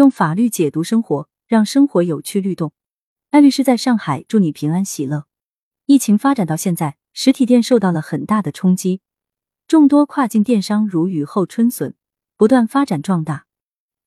[0.00, 2.72] 用法律解读生活，让生活有趣律动。
[3.32, 5.26] 艾律师在上海，祝你平安喜乐。
[5.84, 9.02] 疫情发展到现在，实体店受到了很大的冲击，
[9.68, 11.94] 众多跨境电商如雨后春笋，
[12.38, 13.44] 不断发展壮大。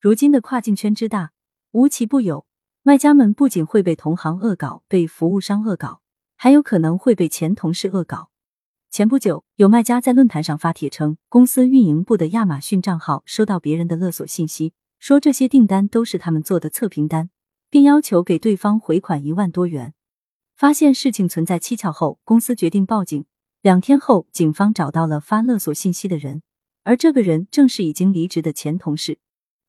[0.00, 1.30] 如今的跨境圈之大，
[1.70, 2.44] 无奇不有。
[2.82, 6.00] 卖家们不仅会被同行恶搞，被服务商恶搞，
[6.34, 8.30] 还有可能会被前同事恶搞。
[8.90, 14.72] 前不久，有卖家在论坛上发帖称，公司运营部的亚马逊账号收到别人的勒索信息，
[15.04, 17.28] 说这些订单都是他们做的测评单，
[17.68, 19.92] 并要求给对方回款一万多元。
[20.56, 23.26] 发现事情存在蹊跷后，公司决定报警。
[23.60, 26.40] 两天后，警方找到了发勒索信息的人，
[26.84, 29.18] 而这个人正是已经离职的前同事。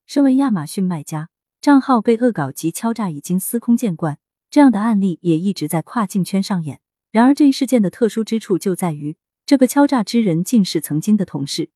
[0.05, 1.27] 身为亚马逊卖家。
[1.59, 4.17] 账号被恶搞及敲诈已经司空见惯，
[4.49, 6.79] 这样的案例也一直在跨境圈上演。
[7.11, 11.71] 然而，这一事件的特殊之处就在于，这个敲诈之人竟是曾经的同事。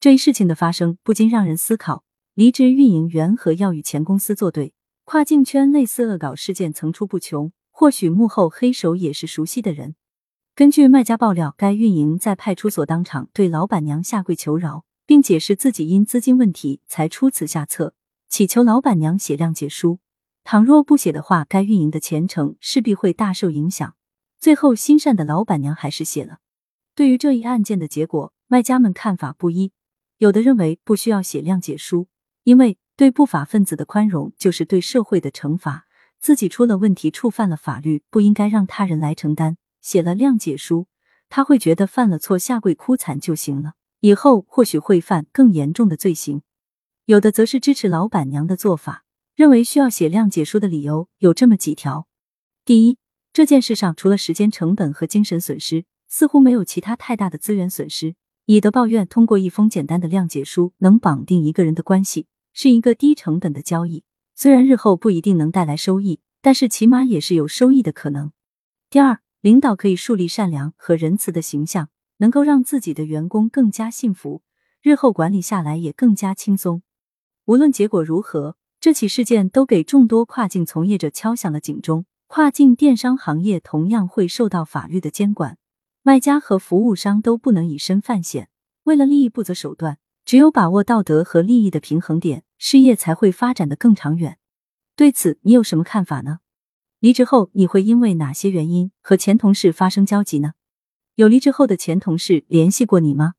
[0.00, 2.02] 这一事情的发生，不禁让人思考：
[2.34, 4.74] 离职运营员和要与前公司作对，
[5.04, 7.52] 跨境圈类似恶搞事件层出不穷。
[7.76, 9.96] 或许幕后黑手也是熟悉的人。
[10.54, 17.94] 根据卖家爆料，该运营在派出所当场对老板娘下跪求饶，并解释自己因资金问题才出此下策。
[18.28, 19.98] 祈求老板娘写谅解书，
[20.44, 23.94] 倘若不写的话，该运营的前程势必会大受影响。
[24.38, 26.38] 最后，心善的老板娘还是写了。
[26.94, 29.72] 对于这一案件的结果，卖家们看法不一。
[30.18, 32.06] 有的认为不需要写谅解书，
[32.44, 35.86] 因为对不法分子的宽容就是对社会的惩罚。
[36.20, 39.58] 自己出了问题，触犯了法律，不应该让他人来承担。
[39.82, 40.86] 写了谅解书，
[41.28, 46.40] 他会觉得犯了错下跪哭惨就行了，以后或许会犯更严重的罪行。
[47.04, 52.06] 有的则是支持老板娘的做法，认为需要写谅解书的理由有这么几条：
[52.64, 52.96] 第一，
[53.34, 58.14] 这件事上除了时间成本和精神损失，似乎没有其他太大的资源损失。
[58.46, 64.04] 以德报怨，通过一封简单的谅解书能绑定一个人的关系，是一个低成本的交易。
[64.34, 68.32] 虽然日后不一定能带来收益，但是起码也是有收益的可能。
[68.88, 74.42] 第二，领导可以树立善良和仁慈的形象，能够让自己的员工更加幸福，
[74.80, 76.82] 日后管理下来也更加轻松。
[77.44, 82.06] 无论结果如何，这起事件都给众多跨境从业者敲响了警钟。
[82.26, 85.56] 跨境电商行业同样会受到法律的监管，
[86.02, 88.48] 卖家和服务商都不能以身犯险，
[88.84, 89.98] 为了利益不择手段。
[90.34, 94.36] 只有把握道德和利益的平衡点，事业才会发展的更长远。
[94.96, 96.40] 对此，你有什么看法呢？
[96.98, 100.54] 离职后你会因为哪些原因和前同事发生交集呢？
[101.14, 103.34] 有离职后的前同事联系过你吗？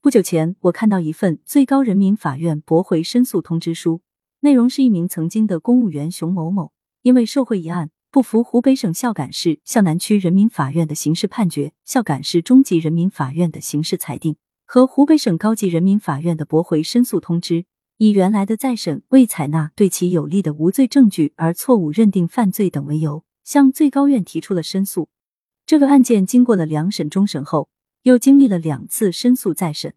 [0.00, 4.00] 不久前，我看到一份最高人民法院驳回申诉通知书，
[4.40, 6.72] 内容是一名曾经的公务员熊某某，
[7.02, 14.36] 因为受贿一案不服湖北省孝感市孝南区人民法院的刑事判决、孝感市中级人民法院的刑事裁定
[14.72, 17.64] 和湖北省高级人民法院的驳回申诉通知，
[17.96, 25.08] 以原来的再审未采纳对其有利的无罪证据而错误认定犯罪等为由，向最高院提出了申诉。
[25.66, 27.68] 这个案件经过了两审终审后。
[28.02, 29.94] 又经历了两次申诉再审，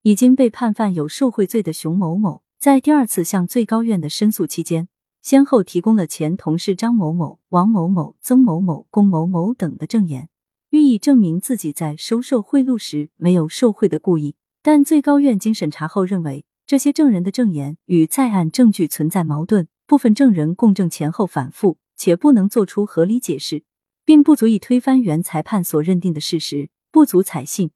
[0.00, 4.88] 已经被判犯有受贿罪的熊某某，在第二次向最高院的申诉期间，
[5.20, 10.30] 先后提供了前同事张某某、王某某、曾某某、龚某某等的证言，
[10.76, 14.34] 寓意证明自己在收受贿赂时没有受贿的故意。
[14.62, 23.64] 但最高院经审查后认为，这些证人的证言与在案证据存在矛盾，部分证人供证前后反复，且不能作出合理解释，
[24.04, 26.68] 并不足以推翻原裁判所认定的事实。
[26.90, 27.70] 不足采信。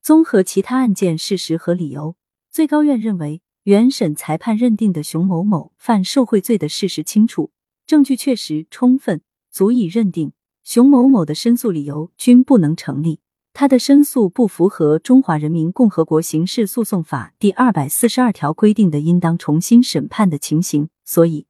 [0.00, 2.14] 综合其他案件事实和理由，
[2.48, 7.50] 最高院认为，原审裁判认定的熊某某犯受贿罪的事实清楚，
[7.88, 10.32] 证据确实充分，足以认定
[10.66, 13.20] 熊某某的申诉理由均不能成立。
[13.52, 21.46] 他的申诉不符合《中华人民共和国刑事诉讼法》第二百四十二条规定的应当重新审判的情形，所以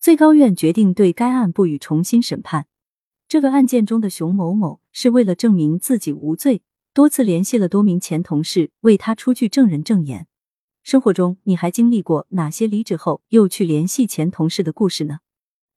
[0.00, 2.66] 最高院决定对该案不予重新审判。
[3.28, 6.62] 这个案件中的熊某某是为了证明自己无罪，
[6.92, 10.26] 多次联系了多名前同事为他出具证人证言。
[10.82, 15.20] 生活中，你还经历过哪些离职后又去联系前同事的故事呢？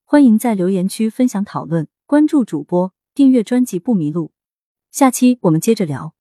[0.03, 4.31] 欢迎在留言区分享讨论，关注主播，订阅专辑不迷路。
[4.89, 6.15] 下期我们接着聊。